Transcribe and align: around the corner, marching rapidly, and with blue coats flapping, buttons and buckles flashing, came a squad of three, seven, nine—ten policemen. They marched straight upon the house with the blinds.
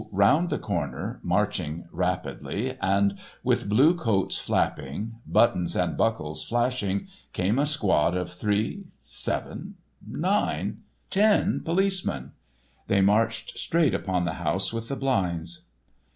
around 0.11 0.49
the 0.49 0.57
corner, 0.57 1.19
marching 1.21 1.85
rapidly, 1.91 2.75
and 2.81 3.15
with 3.43 3.69
blue 3.69 3.93
coats 3.93 4.39
flapping, 4.39 5.11
buttons 5.27 5.75
and 5.75 5.95
buckles 5.95 6.43
flashing, 6.43 7.07
came 7.33 7.59
a 7.59 7.67
squad 7.67 8.17
of 8.17 8.31
three, 8.33 8.83
seven, 8.99 9.75
nine—ten 10.09 11.59
policemen. 11.59 12.31
They 12.87 13.01
marched 13.01 13.59
straight 13.59 13.93
upon 13.93 14.25
the 14.25 14.33
house 14.41 14.73
with 14.73 14.87
the 14.87 14.95
blinds. 14.95 15.61